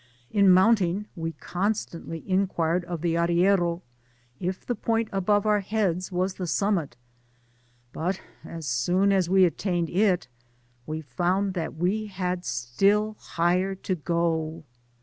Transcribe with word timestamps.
In 0.31 0.49
mounting 0.49 1.05
we 1.15 1.33
constantly 1.33 2.27
inquired 2.27 2.83
of 2.85 3.01
the 3.01 3.13
arriero, 3.17 3.83
if 4.39 4.65
the 4.65 4.73
point 4.73 5.09
above 5.11 5.45
our 5.45 5.59
heads 5.59 6.11
was 6.11 6.33
the 6.33 6.47
sum 6.47 6.73
mit, 6.73 6.97
but 7.93 8.19
as 8.43 8.65
soon 8.65 9.11
as 9.11 9.29
we 9.29 9.45
attained 9.45 9.91
it, 9.91 10.27
we 10.87 11.01
found 11.01 11.53
that 11.53 11.75
we 11.75 12.07
had 12.07 12.45
still 12.45 13.15
higher 13.19 13.75
to 13.75 13.93
go. 13.93 14.63